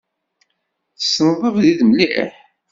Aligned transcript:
Tesneḍ 0.97 1.41
abrid 1.49 1.79
mliḥ? 1.89 2.33